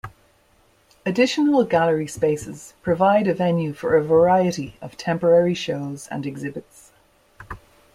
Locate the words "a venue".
3.27-3.71